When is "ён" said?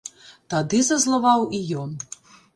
1.85-1.95